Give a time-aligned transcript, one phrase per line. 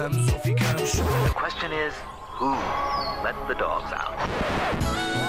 [0.00, 0.92] Vamos ou ficamos.
[0.92, 1.92] The question is,
[2.38, 2.52] who
[3.22, 4.16] let the dogs out?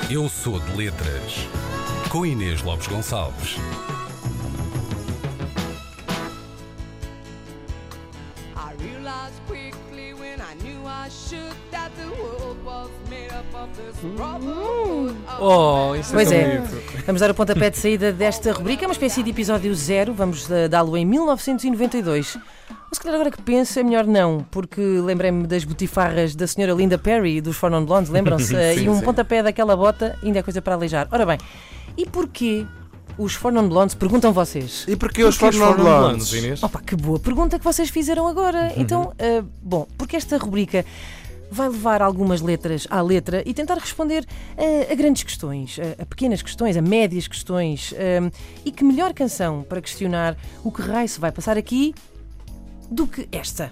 [0.10, 1.46] Eu sou de letras.
[2.08, 3.58] Com Inês Lopes Gonçalves.
[8.56, 13.76] I realized quickly when I knew I should that the world was made up of
[13.76, 16.64] this brotherhood of Oh, isso Pois é, é.
[17.06, 18.86] Vamos dar o pontapé de saída desta rubrica.
[18.86, 20.14] É uma espécie de episódio zero.
[20.14, 22.38] Vamos eh, dá-lo em 1992.
[22.92, 26.74] Mas se calhar agora que penso é melhor não, porque lembrei-me das botifarras da senhora
[26.74, 28.52] Linda Perry dos Four Non Blondes, lembram-se?
[28.54, 29.06] Eh, e um sim.
[29.06, 31.08] pontapé daquela bota ainda é coisa para aleijar.
[31.10, 31.38] Ora bem,
[31.96, 32.66] e porquê
[33.18, 34.84] os Four Non Blondes, perguntam vocês?
[34.90, 36.34] E porquê os Porque os Four Non Blondes?
[36.34, 36.62] Inês?
[36.62, 38.74] Opa, que boa pergunta que vocês fizeram agora.
[38.76, 40.84] Então, ah, bom, porque esta rubrica
[41.50, 44.26] vai levar algumas letras à letra e tentar responder
[44.90, 47.94] a grandes questões, a, a pequenas questões, a médias questões.
[47.98, 48.30] ah,
[48.66, 51.96] e que melhor canção para questionar o que raio se vai passar aqui
[52.92, 53.72] do que esta?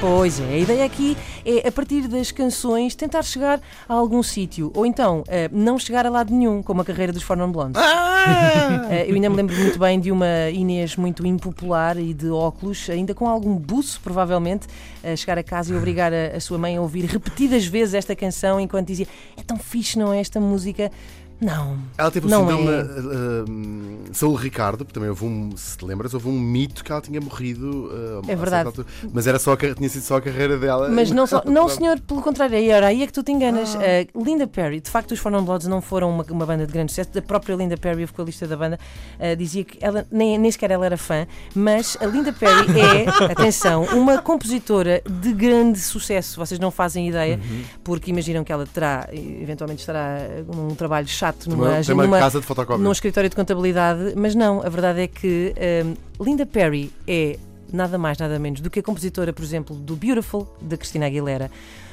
[0.00, 4.72] Pois é, a ideia aqui é, a partir das canções, tentar chegar a algum sítio.
[4.74, 7.80] Ou então, ah, não chegar a lado nenhum, como a carreira dos Four Non Blondes.
[8.90, 12.88] Eh, eu ainda me lembro muito bem de uma Inês muito impopular e de óculos,
[12.90, 14.66] ainda com algum buço, provavelmente,
[15.02, 18.14] a chegar a casa e obrigar a, a sua mãe a ouvir repetidas vezes esta
[18.14, 20.20] canção enquanto dizia: É tão fixe, não é?
[20.20, 20.90] Esta música.
[21.40, 21.78] Não.
[21.96, 22.82] Ela teve o Não síndrome é.
[22.82, 27.00] uh, Saúl Ricardo, porque também houve um, se te lembras, houve um mito que ela
[27.00, 27.86] tinha morrido.
[27.86, 28.66] uh, É verdade.
[28.66, 28.86] altura.
[29.12, 30.88] Mas era só, tinha sido só a carreira dela.
[30.88, 33.76] Mas não, só, não, senhor, pelo contrário, aí era aí é que tu te enganas.
[33.80, 36.72] Eh, Linda Perry, de facto, os Four Non Blondes não foram uma, uma banda de
[36.72, 37.10] grande sucesso.
[37.16, 38.78] A própria Linda Perry, a vocalista da banda,
[39.18, 43.32] eh, dizia que ela nem, nem sequer ela era fã, mas a Linda Perry é,
[43.32, 46.38] atenção, uma compositora de grande sucesso.
[46.38, 47.40] Vocês não fazem ideia,
[47.82, 52.18] porque imaginam que ela terá, eventualmente estará num trabalho chato numa, uma, tem uma numa,
[52.18, 52.82] casa de fotocópia.
[52.82, 57.38] num escritório de contabilidade, mas não, a verdade é que hum, Linda Perry é
[57.72, 61.50] nada mais, nada menos do que a compositora, por exemplo, do Beautiful, da Cristina Aguilera,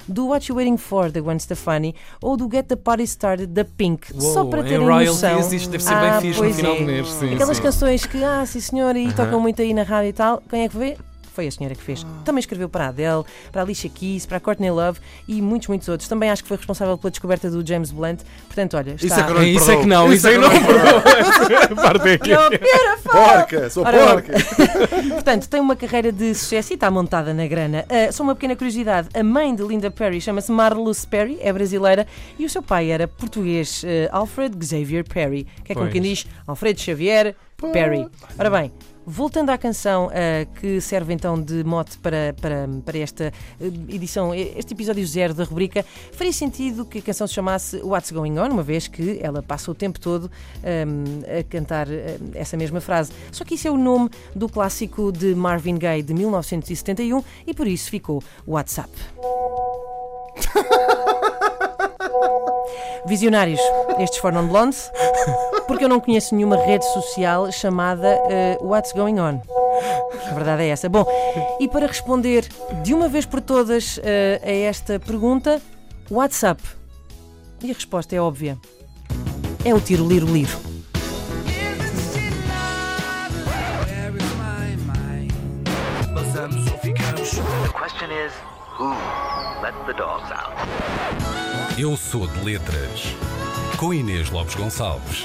[0.08, 3.66] do What You Waiting For, da Gwen Stefani, ou do Get the Party Started, da
[3.66, 4.08] Pink.
[4.20, 5.40] Só Uou, para em terem noção.
[5.54, 6.80] isto deve ser Ah, bem fixe no final é.
[6.80, 7.08] do mês.
[7.10, 7.64] Sim, Aquelas sim.
[7.64, 10.70] canções que, ah, sim senhora, e tocam muito aí na rádio e tal, quem é
[10.70, 10.98] que vê?
[11.38, 12.04] Foi a senhora que fez.
[12.26, 15.68] Também escreveu para a Adele, para a Alicia Keys, para a Courtney Love e muitos,
[15.68, 16.10] muitos outros.
[16.10, 18.22] Também acho que foi responsável pela descoberta do James Blunt.
[18.48, 19.06] Portanto, olha, está...
[19.06, 19.88] Isso é que não É, isso é que perdoo.
[19.88, 22.32] não, isso é que não é aqui.
[23.04, 24.34] Porca, sou Ora, porca.
[25.14, 27.86] Portanto, tem uma carreira de sucesso e está montada na grana.
[27.88, 32.08] Ah, só uma pequena curiosidade: a mãe de Linda Perry chama-se Marluce Perry, é brasileira,
[32.40, 36.26] e o seu pai era português, ah, Alfred Xavier Perry, que é como quem diz
[36.48, 38.08] Alfredo Xavier Perry.
[38.38, 38.72] Ora bem.
[39.10, 44.36] Voltando à canção ah, que serve então de mote para, para, para esta ah, edição,
[44.36, 48.50] este episódio zero da rubrica, faria sentido que a canção se chamasse What's Going On,
[48.50, 50.30] uma vez que ela passa o tempo todo
[50.62, 53.14] ah, a cantar ah, essa mesma frase.
[53.32, 57.66] Só que isso é o nome do clássico de Marvin Gaye de 1971 e por
[57.66, 58.92] isso ficou WhatsApp.
[63.08, 63.62] Visionários,
[64.00, 64.92] estes foram blondes,
[65.68, 69.42] porque eu não conheço nenhuma rede social chamada eh, What's Going On.
[70.30, 70.90] A verdade é essa.
[70.90, 71.06] Bom,
[71.60, 72.48] e para responder
[72.84, 75.62] de uma vez por todas eh, a esta pergunta,
[76.10, 76.62] WhatsApp.
[77.62, 78.58] E a resposta é óbvia.
[79.66, 80.58] É o tiro liro liro.
[91.78, 93.37] Eu sou de letras.
[93.78, 95.24] Com Inês Lopes Gonçalves.